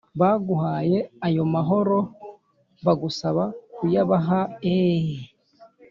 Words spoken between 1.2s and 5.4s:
ayo maharo bagusaba kuyabaha eee